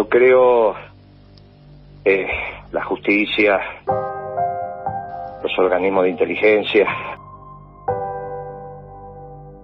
yo 0.00 0.08
creo 0.08 0.74
eh, 2.06 2.26
la 2.72 2.82
justicia, 2.84 3.60
los 5.42 5.58
organismos 5.58 6.04
de 6.04 6.08
inteligencia, 6.08 6.86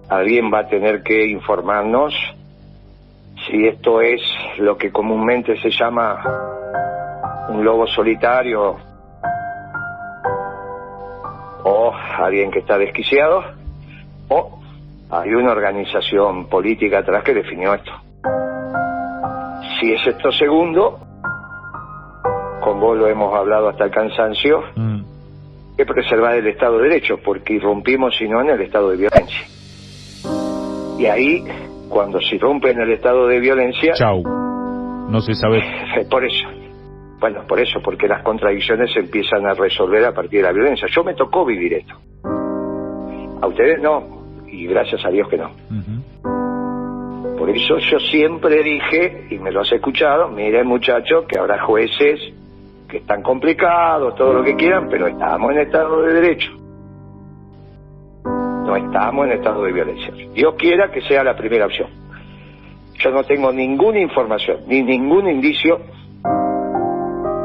alguien 0.07 0.53
va 0.53 0.59
a 0.59 0.67
tener 0.67 1.01
que 1.01 1.25
informarnos 1.25 2.13
si 3.47 3.67
esto 3.67 3.99
es 3.99 4.21
lo 4.59 4.77
que 4.77 4.91
comúnmente 4.91 5.59
se 5.59 5.71
llama 5.71 6.21
un 7.49 7.65
lobo 7.65 7.87
solitario 7.87 8.77
o 11.63 11.93
alguien 12.19 12.51
que 12.51 12.59
está 12.59 12.77
desquiciado 12.77 13.43
o 14.27 14.59
hay 15.09 15.33
una 15.33 15.51
organización 15.51 16.45
política 16.45 16.99
atrás 16.99 17.23
que 17.23 17.33
definió 17.33 17.73
esto. 17.73 18.06
Si 19.79 19.91
es 19.93 20.07
esto 20.07 20.31
segundo, 20.31 20.99
con 22.61 22.79
vos 22.79 22.97
lo 22.97 23.07
hemos 23.07 23.33
hablado 23.35 23.69
hasta 23.69 23.85
el 23.85 23.91
cansancio, 23.91 24.61
Mm. 24.75 25.01
que 25.77 25.85
preservar 25.85 26.35
el 26.35 26.47
Estado 26.47 26.77
de 26.79 26.89
Derecho, 26.89 27.17
porque 27.23 27.53
irrumpimos 27.53 28.15
si 28.17 28.27
no 28.27 28.41
en 28.41 28.49
el 28.49 28.61
estado 28.61 28.89
de 28.89 28.97
violencia. 28.97 29.41
Y 30.97 31.05
ahí, 31.05 31.43
cuando 31.89 32.19
se 32.19 32.35
irrumpe 32.35 32.71
en 32.71 32.79
el 32.81 32.91
estado 32.91 33.27
de 33.27 33.39
violencia, 33.39 33.93
Chau. 33.93 34.23
No 35.09 35.21
se 35.21 35.33
sabe. 35.35 35.63
por 36.09 36.25
eso, 36.25 36.47
bueno, 37.19 37.41
por 37.47 37.59
eso, 37.59 37.79
porque 37.83 38.07
las 38.07 38.23
contradicciones 38.23 38.91
se 38.91 38.99
empiezan 39.01 39.45
a 39.45 39.53
resolver 39.53 40.03
a 40.05 40.13
partir 40.13 40.39
de 40.41 40.47
la 40.47 40.51
violencia. 40.51 40.87
Yo 40.93 41.03
me 41.03 41.13
tocó 41.13 41.45
vivir 41.45 41.73
esto. 41.75 41.93
A 43.41 43.45
ustedes 43.47 43.79
no, 43.81 44.03
y 44.47 44.65
gracias 44.65 45.05
a 45.05 45.09
Dios 45.09 45.29
que 45.29 45.37
no. 45.37 45.51
Ujú. 45.69 45.96
Por 47.47 47.55
eso 47.55 47.77
yo 47.77 47.97
siempre 47.97 48.61
dije, 48.61 49.27
y 49.29 49.39
me 49.39 49.51
lo 49.51 49.61
has 49.61 49.71
escuchado, 49.71 50.27
mire 50.27 50.65
muchachos, 50.65 51.23
que 51.29 51.39
habrá 51.39 51.61
jueces 51.61 52.19
que 52.89 52.97
están 52.97 53.23
complicados, 53.23 54.15
todo 54.15 54.33
lo 54.33 54.43
que 54.43 54.53
quieran, 54.57 54.89
pero 54.89 55.07
estamos 55.07 55.53
en 55.53 55.59
estado 55.59 56.01
de 56.01 56.13
derecho. 56.13 56.51
No 58.25 58.75
estamos 58.75 59.27
en 59.27 59.31
estado 59.31 59.63
de 59.63 59.71
violencia. 59.71 60.13
Dios 60.33 60.55
quiera 60.57 60.91
que 60.91 60.99
sea 61.03 61.23
la 61.23 61.37
primera 61.37 61.67
opción. 61.67 61.87
Yo 62.95 63.11
no 63.11 63.23
tengo 63.23 63.53
ninguna 63.53 64.01
información, 64.01 64.63
ni 64.67 64.83
ningún 64.83 65.29
indicio 65.29 65.79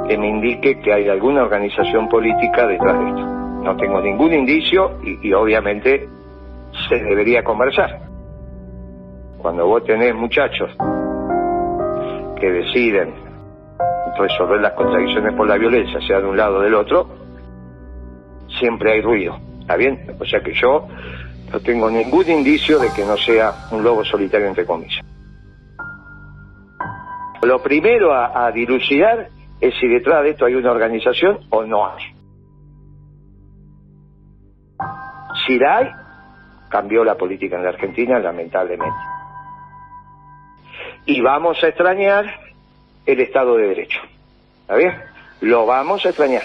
que 0.08 0.18
me 0.18 0.28
indique 0.30 0.80
que 0.80 0.92
hay 0.92 1.08
alguna 1.10 1.44
organización 1.44 2.08
política 2.08 2.66
detrás 2.66 2.98
de 2.98 3.08
esto. 3.08 3.26
No 3.62 3.76
tengo 3.76 4.00
ningún 4.00 4.34
indicio 4.34 4.98
y 5.04 5.32
obviamente 5.32 6.08
se 6.88 6.96
debería 6.96 7.44
conversar 7.44 8.11
cuando 9.42 9.66
vos 9.66 9.84
tenés 9.84 10.14
muchachos 10.14 10.70
que 12.40 12.50
deciden 12.50 13.12
resolver 14.16 14.60
las 14.60 14.72
contradicciones 14.72 15.34
por 15.34 15.48
la 15.48 15.56
violencia, 15.56 16.00
sea 16.06 16.20
de 16.20 16.26
un 16.26 16.36
lado 16.36 16.58
o 16.58 16.60
del 16.60 16.74
otro, 16.74 17.08
siempre 18.58 18.92
hay 18.92 19.02
ruido. 19.02 19.38
¿Está 19.60 19.76
bien? 19.76 20.16
O 20.18 20.24
sea 20.24 20.40
que 20.40 20.54
yo 20.54 20.86
no 21.52 21.60
tengo 21.60 21.90
ningún 21.90 22.28
indicio 22.30 22.78
de 22.78 22.88
que 22.94 23.04
no 23.04 23.16
sea 23.16 23.52
un 23.72 23.82
lobo 23.82 24.04
solitario, 24.04 24.46
entre 24.46 24.64
comillas. 24.64 25.04
Lo 27.42 27.60
primero 27.60 28.14
a, 28.14 28.50
dilucidar 28.52 29.28
es 29.60 29.74
si 29.80 29.88
detrás 29.88 30.22
de 30.22 30.30
esto 30.30 30.44
hay 30.44 30.54
una 30.54 30.70
organización 30.70 31.40
o 31.50 31.64
no 31.64 31.86
hay. 31.86 32.04
Si 35.46 35.58
la 35.58 35.78
hay, 35.78 35.88
cambió 36.68 37.04
la 37.04 37.16
política 37.16 37.56
en 37.56 37.64
la 37.64 37.70
Argentina, 37.70 38.18
lamentablemente. 38.20 38.96
Y 41.06 41.20
vamos 41.20 41.62
a 41.62 41.68
extrañar 41.68 42.24
el 43.06 43.20
Estado 43.20 43.56
de 43.56 43.68
Derecho. 43.68 44.00
¿Está 44.62 44.76
bien? 44.76 44.94
Lo 45.40 45.66
vamos 45.66 46.04
a 46.06 46.10
extrañar. 46.10 46.42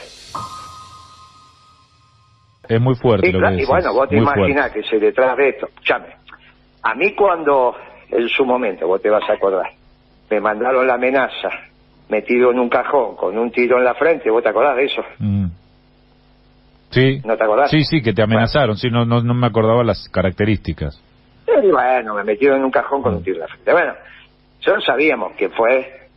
Es 2.68 2.82
muy 2.82 2.96
fuerte 2.96 3.28
Y, 3.28 3.32
lo 3.32 3.48
que 3.48 3.64
y 3.64 3.66
bueno, 3.66 3.94
vos 3.94 4.10
te 4.10 4.16
Muy 4.16 4.24
imaginás 4.24 4.72
que 4.72 4.84
se 4.84 5.00
detrás 5.00 5.38
de 5.38 5.50
esto, 5.50 5.70
llame. 5.86 6.08
A 6.84 6.96
mí 6.96 7.14
cuando, 7.16 7.76
en 8.10 8.28
su 8.30 8.46
momento, 8.46 8.88
vos 8.88 9.02
te 9.02 9.10
vas 9.10 9.28
a 9.30 9.34
acordar, 9.34 9.72
me 10.30 10.40
mandaron 10.42 10.86
la 10.86 10.96
amenaza, 10.96 11.50
metido 12.10 12.52
en 12.52 12.60
un 12.60 12.70
cajón, 12.70 13.16
con 13.16 13.38
un 13.38 13.52
tiro 13.52 13.78
en 13.78 13.86
la 13.86 13.94
frente, 13.94 14.30
¿vos 14.30 14.44
te 14.44 14.50
acordás 14.50 14.76
de 14.76 14.86
eso? 14.86 15.02
Mm. 15.20 15.46
Sí. 16.90 17.22
¿No 17.26 17.38
te 17.38 17.44
acordás? 17.44 17.70
Sí, 17.70 17.84
sí, 17.84 18.02
que 18.02 18.14
te 18.14 18.22
amenazaron. 18.22 18.78
Sí, 18.78 18.90
no, 18.90 19.06
no, 19.06 19.22
no 19.22 19.34
me 19.34 19.48
acordaba 19.48 19.84
las 19.84 20.08
características. 20.10 21.02
Y 21.64 21.68
bueno, 21.70 22.14
me 22.14 22.24
metieron 22.24 22.60
en 22.60 22.66
un 22.66 22.72
cajón 22.72 23.02
con 23.02 23.16
un 23.16 23.24
tiro 23.24 23.36
en 23.36 23.42
la 23.42 23.48
frente. 23.48 23.72
Bueno, 23.72 23.94
nosotros 24.60 24.86
sabíamos 24.86 25.34
que 25.34 25.50
fue, 25.50 26.08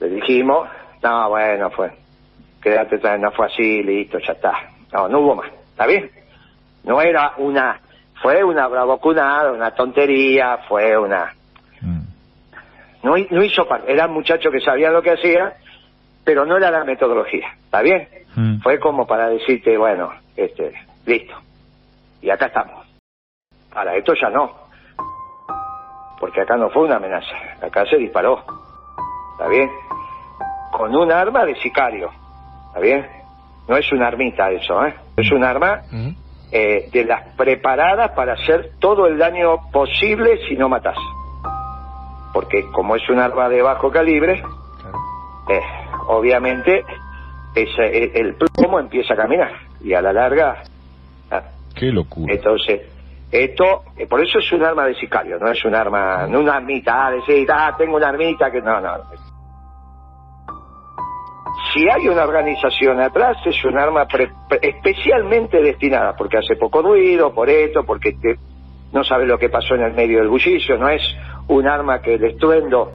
le 0.00 0.08
dijimos, 0.08 0.68
no, 1.02 1.28
bueno, 1.30 1.70
fue, 1.70 1.90
quédate, 2.60 2.98
no 3.18 3.30
fue 3.32 3.46
así, 3.46 3.82
listo, 3.82 4.18
ya 4.18 4.32
está. 4.32 4.52
No, 4.92 5.08
no 5.08 5.20
hubo 5.20 5.34
más, 5.36 5.50
¿está 5.70 5.86
bien? 5.86 6.10
No 6.84 7.00
era 7.00 7.34
una, 7.38 7.80
fue 8.22 8.42
una 8.42 8.66
bravocunada, 8.68 9.52
una 9.52 9.70
tontería, 9.72 10.58
fue 10.68 10.96
una, 10.98 11.34
Mm. 11.80 12.00
no, 13.04 13.14
no 13.30 13.42
hizo 13.44 13.68
parte, 13.68 13.92
eran 13.92 14.12
muchachos 14.12 14.52
que 14.52 14.60
sabían 14.60 14.92
lo 14.92 15.00
que 15.00 15.12
hacían, 15.12 15.52
pero 16.24 16.44
no 16.44 16.56
era 16.56 16.70
la 16.72 16.82
metodología, 16.84 17.46
¿está 17.64 17.82
bien? 17.82 18.08
Mm. 18.34 18.58
Fue 18.60 18.80
como 18.80 19.06
para 19.06 19.28
decirte, 19.28 19.76
bueno, 19.78 20.12
este, 20.36 20.72
listo, 21.06 21.34
y 22.20 22.30
acá 22.30 22.46
estamos. 22.46 22.84
Ahora, 23.70 23.94
esto 23.94 24.12
ya 24.14 24.28
no, 24.30 24.67
porque 26.20 26.40
acá 26.42 26.56
no 26.56 26.68
fue 26.70 26.84
una 26.84 26.96
amenaza, 26.96 27.34
acá 27.62 27.84
se 27.86 27.96
disparó, 27.96 28.42
¿está 29.32 29.48
bien? 29.48 29.70
Con 30.72 30.94
un 30.94 31.10
arma 31.12 31.44
de 31.44 31.54
sicario, 31.56 32.10
¿está 32.68 32.80
bien? 32.80 33.06
No 33.68 33.76
es 33.76 33.90
una 33.92 34.06
armita 34.08 34.50
eso, 34.50 34.84
¿eh? 34.86 34.94
Es 35.16 35.30
un 35.30 35.44
arma 35.44 35.82
eh, 36.52 36.88
de 36.92 37.04
las 37.04 37.34
preparadas 37.36 38.12
para 38.12 38.32
hacer 38.34 38.72
todo 38.78 39.06
el 39.06 39.18
daño 39.18 39.70
posible 39.70 40.38
si 40.48 40.56
no 40.56 40.68
matas. 40.68 40.96
Porque 42.32 42.64
como 42.72 42.96
es 42.96 43.08
un 43.10 43.18
arma 43.18 43.48
de 43.48 43.62
bajo 43.62 43.90
calibre, 43.90 44.42
eh, 45.48 45.60
obviamente 46.08 46.84
ese, 47.54 48.04
el, 48.04 48.26
el 48.28 48.34
plomo 48.34 48.78
empieza 48.80 49.14
a 49.14 49.16
caminar 49.16 49.50
y 49.82 49.94
a 49.94 50.00
la 50.02 50.12
larga... 50.12 50.62
ah, 51.30 51.42
Qué 51.74 51.86
locura. 51.92 52.32
entonces, 52.34 52.82
esto, 53.30 53.82
eh, 53.96 54.06
por 54.06 54.20
eso 54.22 54.38
es 54.38 54.52
un 54.52 54.62
arma 54.64 54.86
de 54.86 54.94
sicario, 54.94 55.38
no 55.38 55.50
es 55.50 55.62
un 55.64 55.74
arma, 55.74 56.26
no 56.26 56.40
una 56.40 56.54
armita, 56.54 57.06
ah, 57.06 57.10
decir, 57.10 57.46
ah, 57.52 57.74
tengo 57.76 57.96
una 57.96 58.08
armita 58.08 58.50
que 58.50 58.60
no, 58.62 58.80
no. 58.80 58.90
Si 61.74 61.86
hay 61.88 62.08
una 62.08 62.22
organización 62.24 63.00
atrás, 63.00 63.36
es 63.44 63.62
un 63.64 63.76
arma 63.78 64.06
pre- 64.06 64.30
pre- 64.48 64.60
especialmente 64.62 65.60
destinada, 65.60 66.14
porque 66.16 66.38
hace 66.38 66.56
poco 66.56 66.80
ruido, 66.82 67.34
por 67.34 67.50
esto, 67.50 67.84
porque 67.84 68.12
te- 68.12 68.38
no 68.92 69.04
sabe 69.04 69.26
lo 69.26 69.38
que 69.38 69.50
pasó 69.50 69.74
en 69.74 69.82
el 69.82 69.92
medio 69.92 70.18
del 70.20 70.28
bullicio, 70.28 70.78
no 70.78 70.88
es 70.88 71.02
un 71.48 71.66
arma 71.66 72.00
que 72.00 72.14
el 72.14 72.24
estruendo 72.24 72.90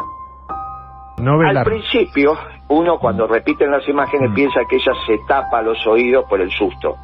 No 1.18 1.40
al 1.42 1.64
principio, 1.64 2.36
uno 2.70 2.98
cuando 2.98 3.28
repiten 3.28 3.70
las 3.70 3.88
imágenes 3.88 4.32
Mm. 4.32 4.34
piensa 4.34 4.62
que 4.68 4.78
ella 4.78 4.94
se 5.06 5.20
tapa 5.28 5.62
los 5.62 5.86
oídos 5.86 6.26
por 6.28 6.42
el 6.42 6.50
susto. 6.50 6.96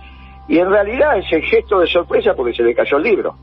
Y 0.49 0.57
en 0.59 0.69
realidad 0.69 1.17
es 1.17 1.31
el 1.31 1.41
gesto 1.43 1.79
de 1.79 1.87
sorpresa 1.87 2.33
porque 2.35 2.53
se 2.53 2.63
le 2.63 2.73
cayó 2.75 2.97
el 2.97 3.03
libro. 3.03 3.35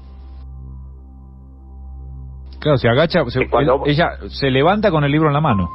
Claro, 2.59 2.77
se 2.79 2.89
agacha, 2.89 3.21
se- 3.29 3.49
cuando- 3.49 3.83
ella 3.87 4.09
se 4.29 4.51
levanta 4.51 4.91
con 4.91 5.05
el 5.05 5.13
libro 5.13 5.29
en 5.29 5.35
la 5.35 5.41
mano. 5.41 5.71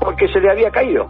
Porque 0.00 0.26
se 0.28 0.40
le 0.40 0.50
había 0.50 0.70
caído. 0.70 1.08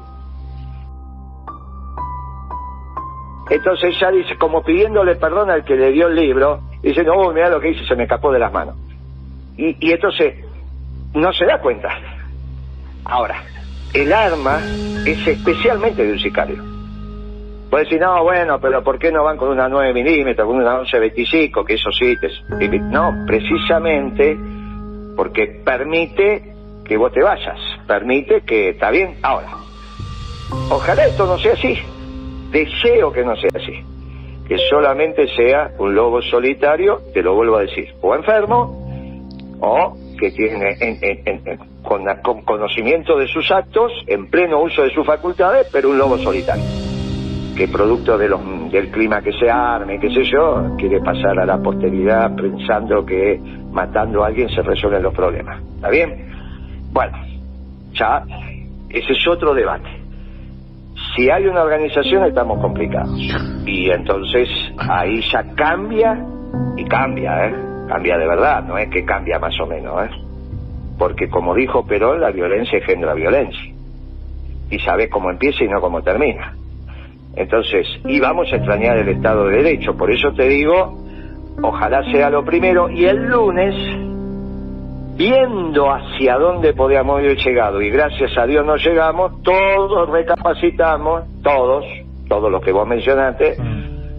Entonces 3.49 3.95
ella 3.97 4.11
dice, 4.11 4.37
como 4.39 4.63
pidiéndole 4.63 5.15
perdón 5.17 5.51
al 5.51 5.65
que 5.65 5.77
le 5.77 5.93
dio 5.93 6.09
el 6.09 6.17
libro, 6.17 6.61
dice, 6.83 7.05
no, 7.05 7.31
mira 7.33 7.49
lo 7.49 7.61
que 7.61 7.71
hice, 7.71 7.87
se 7.87 7.95
me 7.95 8.03
escapó 8.03 8.33
de 8.33 8.41
las 8.41 8.53
manos. 8.53 8.75
Y, 9.57 9.77
y 9.81 9.93
entonces 9.93 10.45
no 11.15 11.33
se 11.33 11.47
da 11.47 11.61
cuenta. 11.61 11.89
Ahora, 13.05 13.37
el 13.95 14.13
arma 14.13 14.59
es 15.05 15.27
especialmente 15.29 16.05
de 16.05 16.13
un 16.13 16.19
sicario. 16.19 16.63
Puede 17.71 17.85
decir, 17.85 18.01
no, 18.01 18.23
bueno, 18.23 18.61
pero 18.61 18.83
¿por 18.85 18.99
qué 18.99 19.11
no 19.11 19.25
van 19.25 19.37
con 19.37 19.49
una 19.49 19.69
9 19.69 19.93
milímetros, 19.93 20.47
con 20.47 20.57
una 20.57 20.77
1125, 20.79 21.65
que 21.65 21.75
eso 21.75 21.91
sí. 21.91 22.17
No, 22.91 23.25
precisamente 23.27 24.37
porque 25.17 25.47
permite 25.65 26.55
que 26.85 26.97
vos 26.97 27.11
te 27.13 27.23
vayas, 27.23 27.59
permite 27.87 28.43
que, 28.43 28.69
está 28.71 28.91
bien, 28.91 29.17
ahora, 29.23 29.49
ojalá 30.71 31.07
esto 31.07 31.27
no 31.27 31.39
sea 31.39 31.55
así, 31.55 31.77
deseo 32.51 33.11
que 33.13 33.25
no 33.25 33.35
sea 33.37 33.51
así, 33.55 33.83
que 34.47 34.59
solamente 34.71 35.27
sea 35.35 35.73
un 35.79 35.95
lobo 35.95 36.23
solitario, 36.23 37.01
te 37.13 37.23
lo 37.23 37.35
vuelvo 37.35 37.57
a 37.57 37.63
decir, 37.63 37.93
o 38.03 38.15
enfermo, 38.15 38.87
o 39.61 39.97
que 40.19 40.31
tiene 40.31 40.77
en- 40.81 40.99
en- 41.03 41.23
en- 41.27 41.43
en- 41.49 41.59
con, 41.83 42.05
con 42.23 42.43
conocimiento 42.43 43.19
de 43.19 43.27
sus 43.29 43.51
actos, 43.51 43.93
en 44.07 44.29
pleno 44.31 44.61
uso 44.61 44.83
de 44.83 44.91
sus 44.91 45.05
facultades, 45.07 45.67
pero 45.73 45.89
un 45.91 45.99
lobo 45.99 46.19
solitario, 46.19 46.65
que 47.57 47.69
producto 47.69 48.19
de 48.19 48.29
los- 48.29 48.71
del 48.71 48.91
clima 48.91 49.23
que 49.23 49.33
se 49.33 49.51
arme, 49.51 49.99
qué 49.99 50.11
sé 50.11 50.25
yo, 50.25 50.77
quiere 50.79 51.01
pasar 51.01 51.39
a 51.39 51.47
la 51.47 51.59
posteridad 51.59 52.35
pensando 52.37 53.05
que 53.05 53.41
matando 53.73 54.23
a 54.23 54.29
alguien 54.29 54.49
se 54.51 54.63
resuelven 54.63 55.03
los 55.03 55.15
problemas. 55.15 55.63
¿Está 55.77 55.89
bien? 55.91 56.29
Bueno, 56.93 57.17
ya 57.93 58.23
ese 58.91 59.13
es 59.13 59.29
otro 59.29 59.55
debate. 59.55 59.89
Si 61.15 61.31
hay 61.31 61.47
una 61.47 61.63
organización 61.63 62.25
estamos 62.27 62.61
complicados. 62.61 63.19
Y 63.67 63.91
entonces 63.91 64.49
ahí 64.79 65.21
ya 65.33 65.43
cambia 65.55 66.25
y 66.77 66.85
cambia, 66.85 67.47
¿eh? 67.47 67.55
Cambia 67.89 68.19
de 68.19 68.27
verdad, 68.27 68.65
no 68.65 68.77
es 68.79 68.89
que 68.91 69.05
cambia 69.05 69.39
más 69.39 69.59
o 69.61 69.67
menos, 69.67 70.05
¿eh? 70.05 70.11
Porque 70.99 71.29
como 71.29 71.55
dijo 71.55 71.87
Perón, 71.87 72.21
la 72.21 72.31
violencia 72.31 72.79
engendra 72.79 73.15
violencia. 73.15 73.73
Y 74.71 74.79
sabes 74.81 75.09
cómo 75.11 75.31
empieza 75.31 75.65
y 75.65 75.69
no 75.69 75.81
cómo 75.81 76.03
termina. 76.03 76.55
Entonces, 77.37 77.87
y 78.07 78.19
vamos 78.19 78.51
a 78.53 78.57
extrañar 78.57 78.97
el 78.97 79.09
Estado 79.11 79.47
de 79.49 79.57
Derecho. 79.63 79.95
Por 79.97 80.11
eso 80.11 80.33
te 80.33 80.49
digo, 80.49 80.97
ojalá 81.63 82.03
sea 82.11 82.31
lo 82.31 82.45
primero. 82.45 82.89
Y 82.91 83.05
el 83.05 83.27
lunes, 83.27 83.75
viendo 85.17 85.91
hacia 85.93 86.37
dónde 86.39 86.73
podíamos 86.75 87.19
haber 87.19 87.37
llegado, 87.39 87.81
y 87.83 87.91
gracias 87.91 88.37
a 88.37 88.47
Dios 88.47 88.65
no 88.65 88.77
llegamos, 88.77 89.43
todos 89.43 90.09
recapacitamos, 90.11 91.25
todos, 91.43 91.85
todos 92.29 92.51
los 92.51 92.63
que 92.63 92.73
vos 92.73 92.87
mencionaste, 92.87 93.57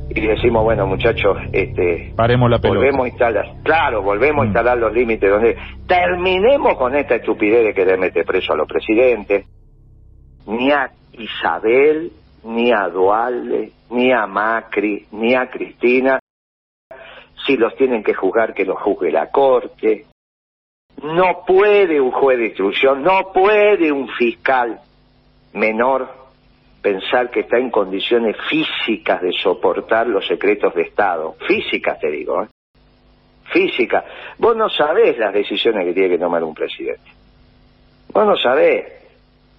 y 0.09 0.21
decimos, 0.21 0.63
bueno 0.63 0.87
muchachos, 0.87 1.37
este, 1.51 2.13
Paremos 2.15 2.49
la 2.49 2.59
pelota. 2.59 2.79
volvemos 2.79 3.05
a 3.05 3.09
instalar, 3.09 3.45
claro, 3.63 4.01
volvemos 4.01 4.41
a 4.41 4.43
Mm. 4.43 4.47
instalar 4.47 4.77
los 4.77 4.93
límites 4.93 5.29
donde 5.29 5.57
terminemos 5.87 6.75
con 6.77 6.95
esta 6.95 7.15
estupidez 7.15 7.63
de 7.65 7.73
querer 7.73 7.99
meter 7.99 8.25
preso 8.25 8.53
a 8.53 8.55
los 8.55 8.67
presidentes, 8.67 9.45
ni 10.47 10.71
a 10.71 10.89
Isabel, 11.13 12.11
ni 12.47 12.71
a 12.71 12.87
Dualde, 12.87 13.71
ni 13.89 14.11
a 14.11 14.25
Macri, 14.25 15.05
ni 15.11 15.35
a 15.35 15.49
Cristina, 15.49 16.19
si 17.45 17.57
los 17.57 17.75
tienen 17.75 18.03
que 18.03 18.13
juzgar 18.13 18.53
que 18.53 18.65
los 18.65 18.81
juzgue 18.81 19.11
la 19.11 19.29
corte. 19.29 20.05
No 21.03 21.43
puede 21.45 21.99
un 21.99 22.11
juez 22.11 22.39
de 22.39 22.45
instrucción, 22.47 23.03
no 23.03 23.31
puede 23.33 23.91
un 23.91 24.07
fiscal 24.07 24.79
menor 25.53 26.09
pensar 26.81 27.29
que 27.29 27.41
está 27.41 27.57
en 27.57 27.69
condiciones 27.69 28.35
físicas 28.49 29.21
de 29.21 29.33
soportar 29.33 30.07
los 30.07 30.25
secretos 30.25 30.73
de 30.73 30.83
Estado. 30.83 31.35
Físicas, 31.47 31.99
te 31.99 32.09
digo, 32.09 32.43
¿eh? 32.43 32.47
Físicas. 33.51 34.05
Vos 34.37 34.55
no 34.55 34.69
sabés 34.69 35.17
las 35.17 35.33
decisiones 35.33 35.85
que 35.85 35.93
tiene 35.93 36.09
que 36.09 36.17
tomar 36.17 36.43
un 36.43 36.53
presidente. 36.53 37.11
Vos 38.13 38.25
no 38.25 38.37
sabés. 38.37 38.85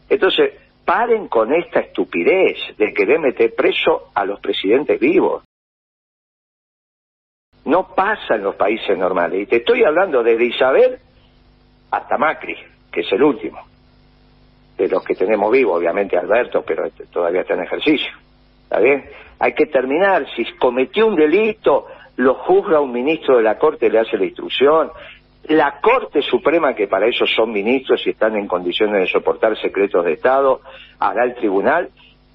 Entonces, 0.09 0.53
paren 0.89 1.29
con 1.29 1.53
esta 1.53 1.81
estupidez 1.81 2.57
de 2.79 2.95
querer 2.95 3.19
meter 3.21 3.55
preso 3.55 4.09
a 4.15 4.25
los 4.25 4.41
presidentes 4.41 4.99
vivos. 4.99 5.45
No 7.67 7.95
pasa 7.95 8.37
en 8.37 8.45
los 8.45 8.55
países 8.55 8.97
normales. 8.97 9.43
Y 9.43 9.47
te 9.47 9.57
estoy 9.57 9.85
hablando 9.85 10.23
desde 10.23 10.47
Isabel 10.47 10.99
hasta 11.91 12.17
Macri, 12.17 12.57
que 12.91 13.01
es 13.03 13.13
el 13.13 13.23
último. 13.23 13.59
De 14.79 14.89
los 14.89 15.05
que 15.05 15.15
tenemos 15.15 15.53
vivos, 15.53 15.77
obviamente 15.77 16.17
Alberto, 16.17 16.65
pero 16.67 16.87
este 16.87 17.05
todavía 17.05 17.43
está 17.43 17.53
en 17.53 17.65
ejercicio. 17.65 18.13
¿Está 18.63 18.81
bien? 18.81 19.11
Hay 19.41 19.53
que 19.53 19.67
terminar. 19.67 20.25
Si 20.35 20.43
cometió 20.55 21.07
un 21.07 21.17
delito, 21.17 21.85
lo 22.17 22.33
juzga 22.33 22.81
un 22.81 22.93
ministro 22.93 23.37
de 23.37 23.43
la 23.43 23.59
Corte, 23.59 23.91
le 23.91 23.99
hace 23.99 24.17
la 24.17 24.25
instrucción. 24.25 24.91
La 25.45 25.81
Corte 25.81 26.21
Suprema, 26.23 26.75
que 26.75 26.89
para 26.89 27.07
eso 27.07 27.25
son 27.27 27.53
ministros 27.53 28.07
y 28.07 28.11
están 28.11 28.37
en 28.37 28.47
condiciones 28.47 29.01
de 29.01 29.07
soportar 29.07 29.57
secretos 29.57 30.05
de 30.05 30.13
Estado, 30.13 30.61
hará 30.99 31.25
el 31.25 31.35
tribunal, 31.35 31.89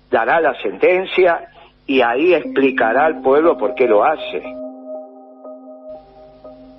dará 0.09 0.41
la 0.41 0.55
sentencia 0.61 1.47
y 1.85 2.01
ahí 2.01 2.33
explicará 2.33 3.05
al 3.05 3.21
pueblo 3.21 3.57
por 3.57 3.75
qué 3.75 3.87
lo 3.87 4.03
hace 4.03 4.41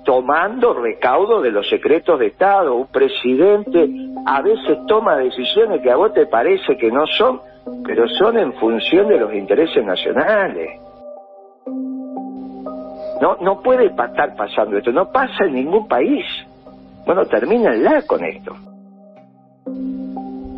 tomando 0.05 0.73
recaudo 0.73 1.41
de 1.41 1.51
los 1.51 1.67
secretos 1.67 2.19
de 2.19 2.27
Estado. 2.27 2.75
Un 2.75 2.87
presidente 2.87 3.89
a 4.25 4.41
veces 4.41 4.77
toma 4.87 5.17
decisiones 5.17 5.81
que 5.81 5.91
a 5.91 5.97
vos 5.97 6.13
te 6.13 6.27
parece 6.27 6.77
que 6.77 6.91
no 6.91 7.05
son, 7.07 7.41
pero 7.83 8.07
son 8.07 8.37
en 8.37 8.53
función 8.53 9.09
de 9.09 9.19
los 9.19 9.33
intereses 9.33 9.83
nacionales. 9.83 10.79
No, 13.21 13.37
no 13.41 13.61
puede 13.61 13.85
estar 13.85 14.35
pasando 14.35 14.77
esto, 14.77 14.91
no 14.91 15.11
pasa 15.11 15.45
en 15.45 15.53
ningún 15.53 15.87
país. 15.87 16.25
Bueno, 17.05 17.25
termínenla 17.27 18.01
con 18.07 18.23
esto. 18.23 18.55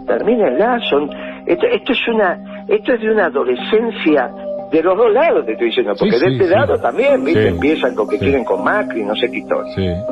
Termínenla, 0.08 0.80
son, 0.90 1.10
esto, 1.46 1.66
esto 1.68 1.92
es 1.92 2.08
una, 2.08 2.66
esto 2.68 2.94
es 2.94 3.02
de 3.02 3.12
una 3.12 3.26
adolescencia 3.26 4.32
de 4.72 4.84
los 4.84 4.98
dos 4.98 5.12
lados, 5.14 5.46
te 5.46 5.52
estoy 5.54 5.68
diciendo, 5.68 5.94
Sí, 5.96 6.00
porque 6.00 6.20
de 6.20 6.28
sí, 6.30 6.34
este 6.34 6.46
sí. 6.46 6.52
lado 6.52 6.80
también, 6.80 7.24
¿viste? 7.24 7.48
Empiezan 7.50 7.94
con 7.96 8.08
que 8.08 8.18
quieren 8.18 8.44
con 8.46 8.64
Macri, 8.64 9.04
no 9.04 9.16
sé 9.16 9.30
qué 9.30 9.38
historia 9.40 10.06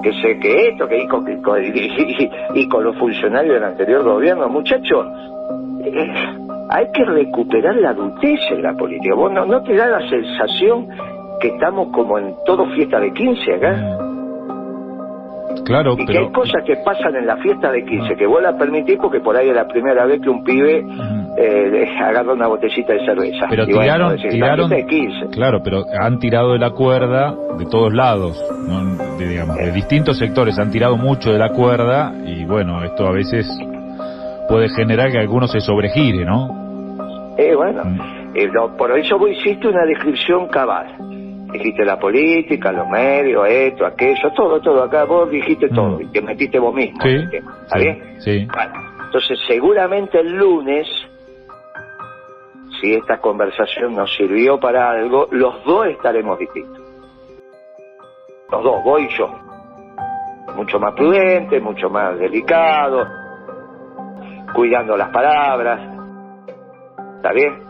que 0.00 0.12
sé 0.12 0.38
que 0.38 0.68
esto, 0.68 0.86
que 0.86 1.02
y 1.02 1.08
con, 1.08 1.28
y 1.28 1.42
con- 1.42 1.60
y- 1.60 1.66
y- 1.70 2.30
y 2.54 2.68
con 2.68 2.84
los 2.84 2.96
funcionarios 2.98 3.54
del 3.54 3.64
anterior 3.64 4.04
gobierno, 4.04 4.48
muchachos, 4.48 5.04
eh, 5.84 6.12
hay 6.70 6.86
que 6.92 7.04
recuperar 7.04 7.74
la 7.74 7.90
adultez 7.90 8.38
en 8.52 8.62
la 8.62 8.74
política. 8.74 9.16
¿Vos 9.16 9.32
no, 9.32 9.44
no 9.44 9.60
te 9.64 9.74
da 9.74 9.88
la 9.88 10.08
sensación 10.08 10.86
que 11.40 11.48
estamos 11.48 11.88
como 11.92 12.18
en 12.18 12.34
todo 12.46 12.66
fiesta 12.74 12.98
de 13.00 13.12
15 13.12 13.54
acá? 13.54 13.98
Claro, 15.64 15.96
Y 15.98 16.06
que 16.06 16.16
hay 16.18 16.30
cosas 16.30 16.62
que 16.64 16.76
pasan 16.76 17.14
en 17.16 17.26
la 17.26 17.36
fiesta 17.38 17.70
de 17.70 17.84
15 17.84 18.16
que 18.16 18.26
vos 18.26 18.40
la 18.40 18.56
permitís 18.56 18.96
porque 19.00 19.20
por 19.20 19.36
ahí 19.36 19.48
es 19.48 19.54
la 19.54 19.66
primera 19.66 20.06
vez 20.06 20.20
que 20.20 20.30
un 20.30 20.42
pibe 20.44 20.84
eh, 21.36 21.88
agarra 22.00 22.32
una 22.32 22.46
botellita 22.46 22.92
de 22.94 23.04
cerveza. 23.04 23.46
Pero 23.50 23.64
Y 23.64 23.66
tiraron, 23.66 24.16
tiraron, 24.16 24.68
fiesta 24.70 24.76
de 24.76 24.86
15. 24.86 25.26
claro, 25.30 25.60
pero 25.62 25.84
han 26.00 26.18
tirado 26.20 26.52
de 26.52 26.58
la 26.58 26.70
cuerda 26.70 27.34
de 27.58 27.66
todos 27.66 27.92
lados, 27.92 28.42
¿no? 28.66 28.96
de, 29.18 29.28
digamos, 29.28 29.56
de 29.56 29.72
distintos 29.72 30.16
sectores 30.18 30.58
han 30.58 30.70
tirado 30.70 30.96
mucho 30.96 31.32
de 31.32 31.38
la 31.38 31.50
cuerda 31.50 32.12
y 32.24 32.44
bueno, 32.44 32.82
esto 32.84 33.06
a 33.06 33.12
veces 33.12 33.46
puede 34.48 34.68
generar 34.70 35.10
que 35.10 35.18
alguno 35.18 35.48
se 35.48 35.60
sobregire, 35.60 36.24
¿no? 36.24 37.34
Eh, 37.36 37.54
bueno, 37.54 37.82
Mm. 37.84 38.00
eh, 38.36 38.48
lo- 38.52 38.74
por 38.76 38.96
eso 38.98 39.18
vos 39.18 39.30
hiciste 39.30 39.68
una 39.68 39.84
descripción 39.84 40.46
cabal. 40.48 40.86
Dijiste 41.52 41.84
la 41.84 41.98
política, 41.98 42.70
los 42.72 42.88
medios, 42.88 43.46
esto, 43.48 43.86
aquello, 43.86 44.30
todo, 44.34 44.60
todo. 44.60 44.82
Acá 44.82 45.04
vos 45.04 45.30
dijiste 45.30 45.66
Mm. 45.70 45.74
todo 45.74 46.00
y 46.00 46.06
te 46.08 46.20
metiste 46.20 46.58
vos 46.58 46.74
mismo 46.74 46.98
en 47.04 47.08
Sí, 47.08 47.14
el 47.24 47.30
tema. 47.30 47.56
¿Está 47.62 47.78
sí, 47.78 47.84
bien? 47.84 48.14
sí. 48.20 48.48
Bueno, 48.54 48.72
entonces 49.06 49.38
seguramente 49.46 50.20
el 50.20 50.34
lunes, 50.36 50.86
si 52.80 52.94
esta 52.94 53.18
conversación 53.20 53.94
nos 53.96 54.14
sirvió 54.14 54.60
para 54.60 54.90
algo, 54.90 55.26
los 55.30 55.64
dos 55.64 55.86
estaremos 55.86 56.38
distintos. 56.38 56.82
Los 58.50 58.62
dos, 58.62 58.84
vos 58.84 59.00
y 59.00 59.08
yo. 59.16 59.28
Mucho 60.54 60.78
más 60.78 60.92
prudente, 60.94 61.60
mucho 61.60 61.88
más 61.90 62.18
delicado, 62.18 63.06
cuidando 64.54 64.96
las 64.96 65.08
palabras. 65.10 65.80
¿Está 67.16 67.32
bien? 67.32 67.67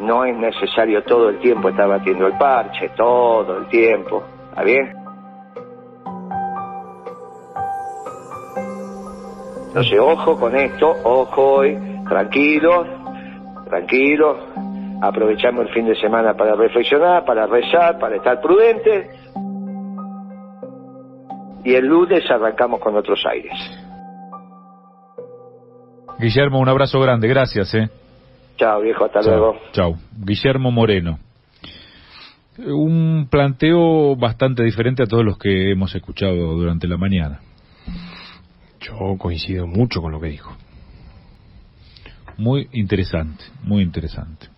No 0.00 0.24
es 0.24 0.36
necesario 0.36 1.02
todo 1.04 1.30
el 1.30 1.38
tiempo 1.38 1.68
estar 1.68 1.88
batiendo 1.88 2.26
el 2.26 2.36
parche, 2.36 2.90
todo 2.96 3.58
el 3.58 3.68
tiempo. 3.68 4.22
¿Está 4.50 4.62
bien? 4.62 4.92
Entonces, 9.68 9.98
ojo 10.00 10.40
con 10.40 10.56
esto, 10.56 10.90
ojo 11.04 11.56
hoy, 11.56 11.78
tranquilos, 12.08 12.86
tranquilos, 13.68 14.38
aprovechamos 15.02 15.66
el 15.66 15.74
fin 15.74 15.86
de 15.86 15.94
semana 15.96 16.34
para 16.34 16.54
reflexionar, 16.54 17.24
para 17.26 17.46
rezar, 17.46 17.98
para 17.98 18.16
estar 18.16 18.40
prudentes, 18.40 19.06
y 21.62 21.74
el 21.74 21.84
lunes 21.84 22.24
arrancamos 22.30 22.80
con 22.80 22.96
otros 22.96 23.22
aires. 23.30 23.52
Guillermo, 26.18 26.60
un 26.60 26.68
abrazo 26.68 26.98
grande, 27.00 27.28
gracias, 27.28 27.74
¿eh? 27.74 27.90
Chao 28.56 28.80
viejo, 28.80 29.04
hasta 29.04 29.20
Chao, 29.20 29.30
luego. 29.30 29.56
chao. 29.72 29.96
Guillermo 30.18 30.70
Moreno. 30.70 31.18
Un 32.58 33.28
planteo 33.30 34.16
bastante 34.16 34.62
diferente 34.62 35.02
a 35.02 35.06
todos 35.06 35.24
los 35.24 35.36
que 35.36 35.72
hemos 35.72 35.94
escuchado 35.94 36.34
durante 36.54 36.88
la 36.88 36.96
mañana. 36.96 37.40
Yo 38.80 39.16
coincido 39.18 39.66
mucho 39.66 40.00
con 40.00 40.12
lo 40.12 40.20
que 40.20 40.28
dijo. 40.28 40.56
Muy 42.38 42.68
interesante, 42.72 43.44
muy 43.62 43.82
interesante. 43.82 44.48